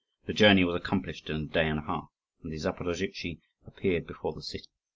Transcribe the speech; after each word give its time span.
The 0.25 0.33
journey 0.33 0.63
was 0.63 0.75
accomplished 0.75 1.29
in 1.29 1.35
a 1.35 1.45
day 1.45 1.67
and 1.67 1.77
a 1.77 1.83
half, 1.83 2.07
and 2.41 2.51
the 2.51 2.57
Zaporozhtzi 2.57 3.37
appeared 3.67 4.07
before 4.07 4.33
the 4.33 4.41
city. 4.41 4.65